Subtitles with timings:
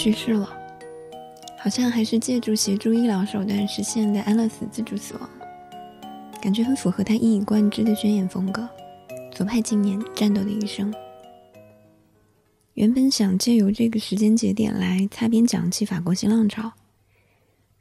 [0.00, 0.48] 去世了，
[1.58, 5.28] 好像还是借助协助医疗手段实现的安乐死自主死亡，
[6.40, 8.68] 感觉很符合他一以贯之的宣言风格。
[9.32, 10.94] 左派青年战斗的一生。
[12.74, 16.74] 原本想借由这个时间节点来擦边讲起法国新浪潮，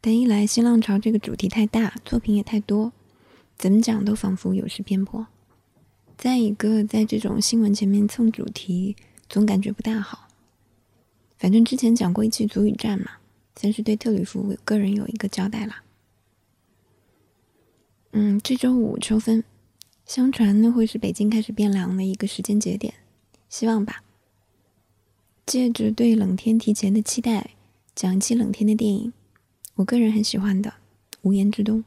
[0.01, 2.93] 但一来新浪潮这个主题太大，作品也太多，
[3.59, 5.27] 怎么讲都仿佛有失偏颇；
[6.17, 8.95] 再一个，在这种新闻前面蹭主题，
[9.29, 10.26] 总感觉不大好。
[11.37, 13.11] 反正之前讲过一期足语战嘛，
[13.55, 15.75] 算是对特吕弗个人有一个交代了。
[18.11, 19.43] 嗯，这周五秋分。
[20.05, 22.93] 相传那会是北京开始变凉的一个时间节点，
[23.49, 24.01] 希望吧。
[25.45, 27.51] 借着对冷天提前的期待，
[27.93, 29.11] 讲一期冷天的电影，
[29.75, 30.69] 我个人很喜欢的
[31.23, 31.79] 《无言之冬》。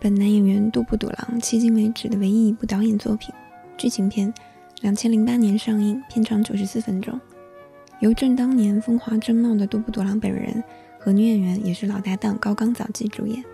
[0.00, 3.34] 本男演员杜布笃郎迄今为止的唯一一部导演作品，
[3.76, 4.32] 剧情片，
[4.80, 7.20] 两千零八年上映，片长九十四分钟，
[8.00, 10.62] 由正当年风华正茂的杜布笃郎本人
[10.98, 13.44] 和女演员也是老搭档高冈早纪主演。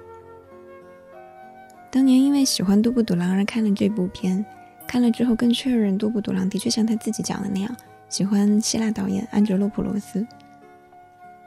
[1.91, 4.45] 当年因为喜欢杜布笃郎而看了这部片，
[4.87, 7.77] 看了之后更确认杜布笃郎的确像他自己讲的那样，
[8.09, 10.27] 喜欢希腊导演安哲洛普罗斯。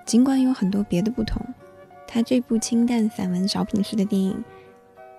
[0.06, 1.42] 尽管有很多别的不同，
[2.08, 4.44] 他这部清淡散文小品式的电影。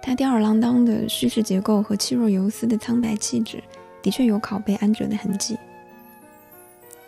[0.06, 3.64] 他吊儿郎当的叙事结构和气若游丝的苍白气质，
[4.02, 5.56] 的确有拷贝安哲的痕迹。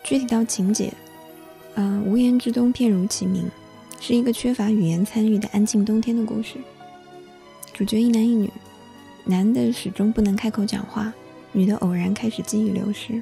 [0.03, 0.91] 具体到情节，
[1.75, 3.45] 嗯，无言之冬片如其名，
[3.99, 6.55] 是一个缺乏语言参与的安静冬天的故事。
[7.71, 8.51] 主角一男一女，
[9.25, 11.13] 男的始终不能开口讲话，
[11.51, 13.21] 女的偶然开始记忆流失。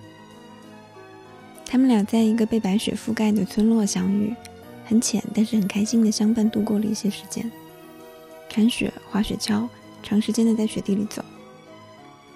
[1.66, 4.34] 他们俩在一个被白雪覆盖的村落相遇，
[4.86, 7.52] 很浅但是很开心的相伴度过了一些时间。
[8.50, 9.68] 铲雪、滑雪橇，
[10.02, 11.24] 长时间的在雪地里走。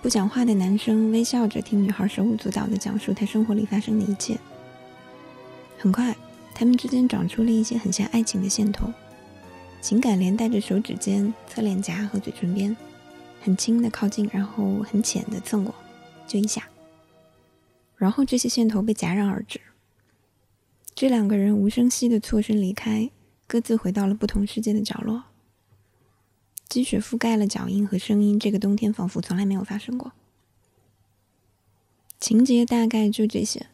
[0.01, 4.37] 不讲话的男生微笑着听女孩手舞足蹈地讲述他生活里发生的一切。
[5.77, 6.15] 很快，
[6.53, 8.91] 他们之间长出了一些很像爱情的线头，
[9.81, 12.75] 情感连带着手指尖、侧脸颊和嘴唇边，
[13.41, 15.73] 很轻的靠近，然后很浅的蹭过，
[16.27, 16.63] 就一下。
[17.95, 19.59] 然后这些线头被戛然而止。
[20.95, 23.09] 这两个人无声息地错身离开，
[23.47, 25.23] 各自回到了不同世界的角落。
[26.69, 30.13] 积雪覆盖了脚印和声音，这个冬天仿佛从来没有发生过。
[32.19, 33.65] 情节大概就这些。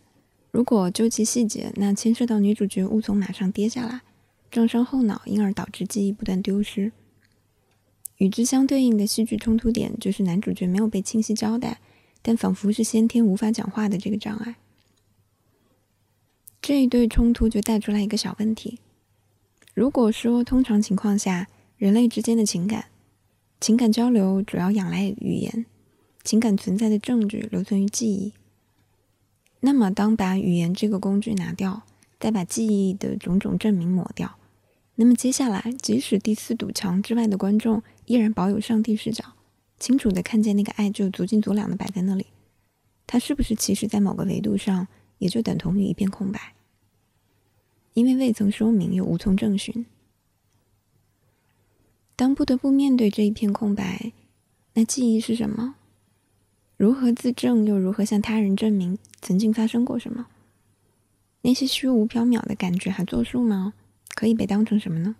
[0.51, 4.01] 如果究其细节，那牵涉到女主角误从马上跌下来，
[4.50, 6.94] 撞伤后脑，因而导致记忆不断丢失。
[8.17, 11.81] 与之相对应的戏剧冲突点就是男主角没有被清晰交代，
[12.22, 14.56] 但仿佛是先天无法讲话的这个障碍。
[16.62, 18.79] 这一对冲突就带出来一个小问题：
[19.73, 21.50] 如果说通常情况下，
[21.85, 22.85] 人类之间的情感，
[23.62, 25.68] 情感交流主要仰赖语言，
[26.23, 28.34] 情感存在的证据留存于记忆。
[29.59, 31.84] 那么，当把语言这个工具拿掉，
[32.19, 34.35] 再把记忆的种种证明抹掉，
[34.95, 39.24] 那么接下来，即使第四堵墙之外的观众依然保有上帝视角，
[39.78, 42.25] 清楚的看见那个爱就足斤足两的摆在那里，
[43.06, 44.88] 它是不是其实在某个维度上
[45.19, 46.56] 也就等同于一片空白？
[47.94, 49.85] 因为未曾说明，又无从证寻。
[52.15, 54.13] 当不得不面对这一片空白，
[54.73, 55.75] 那记忆是什么？
[56.77, 57.65] 如何自证？
[57.65, 60.27] 又如何向他人证明曾经发生过什么？
[61.41, 63.73] 那些虚无缥缈的感觉还作数吗？
[64.13, 65.15] 可以被当成什么呢？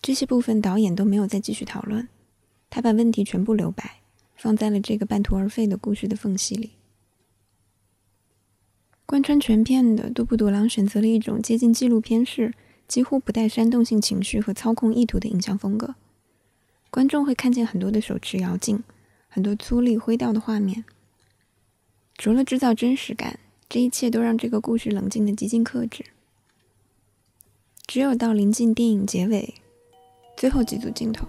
[0.00, 2.08] 这些部分导演都没有再继续讨论，
[2.70, 4.00] 他把问题全部留白，
[4.36, 6.70] 放在了这个半途而废的故事的缝隙里。
[9.04, 12.54] 贯穿全片的杜布多郎选择了一种接近纪录片式。
[12.88, 15.94] 几乎不带煽动性情绪和操控意图的影像风格，
[16.90, 18.82] 观众会看见很多的手持摇镜，
[19.28, 20.84] 很多粗粝灰调的画面。
[22.16, 23.38] 除了制造真实感，
[23.68, 26.06] 这一切都让这个故事冷静的极尽克制。
[27.86, 29.54] 只有到临近电影结尾，
[30.36, 31.28] 最后几组镜头，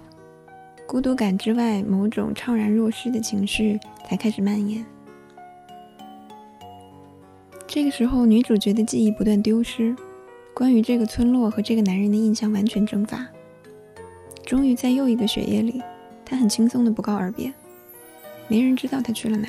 [0.88, 3.78] 孤独感之外，某种怅然若失的情绪
[4.08, 4.86] 才开始蔓延。
[7.68, 9.94] 这个时候，女主角的记忆不断丢失。
[10.54, 13.26] 关于这个村落和这个男人的印象完全蒸发。
[14.46, 15.82] 终于在又一个雪夜里，
[16.26, 17.54] 他很轻松的不告而别，
[18.48, 19.48] 没人知道他去了哪。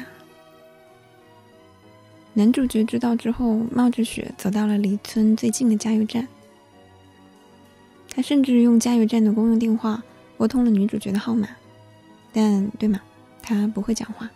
[2.35, 6.29] 男主角知道之后，冒着雪走到了离村最近的加油站。
[8.13, 10.03] 他甚至用加油站的公用电话
[10.37, 11.49] 拨通了女主角的号码，
[12.33, 13.01] 但对吗？
[13.43, 14.31] 他不会讲话。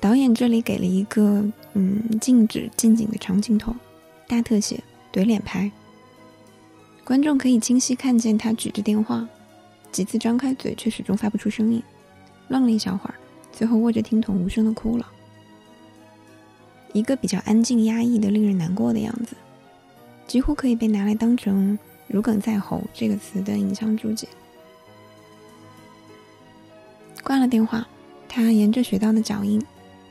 [0.00, 1.44] 导演这里给了一个
[1.74, 3.74] 嗯静止近景的长镜头，
[4.32, 4.82] 大特写
[5.12, 5.70] 怼脸拍，
[7.04, 9.28] 观众可以清晰看见他举着电话，
[9.90, 11.82] 几次张开嘴却始终发不出声音，
[12.48, 13.14] 愣了一小会儿，
[13.52, 15.06] 最后握着听筒无声的哭了，
[16.94, 19.36] 一个比较安静压抑的、令人难过的样子，
[20.26, 24.26] 几乎可以被拿来当成“如鲠在喉”这个词的影像注解。
[27.22, 27.86] 挂了电话，
[28.26, 29.62] 他沿着雪道的脚印。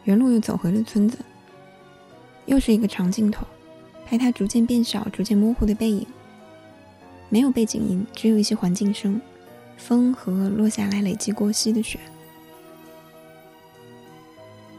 [0.04, 1.18] 原路又走回了村子，
[2.46, 3.48] 又是一个长镜头，
[4.12, 6.06] 拍他逐渐变小、逐渐模糊的背影。
[7.30, 9.22] 没有背景音，只有一些环境声，
[9.78, 11.98] 风和落下来累积过膝的雪。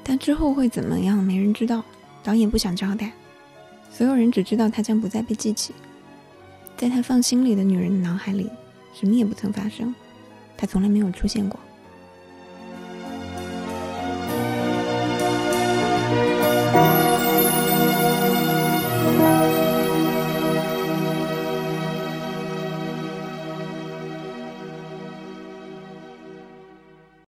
[0.05, 1.83] 但之后会怎么样，没人知道。
[2.23, 3.11] 导演不想交代，
[3.91, 5.73] 所有人只知道他将不再被记起。
[6.77, 8.51] 在他放心里的女人的脑海里，
[8.93, 9.95] 什么也不曾发生，
[10.59, 11.59] 他从来没有出现过。